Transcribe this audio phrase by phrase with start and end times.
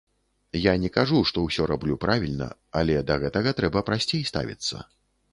[0.59, 2.47] Я не кажу, што ўсё раблю правільна,
[2.81, 4.81] але да гэтага трэба прасцей ставіцца.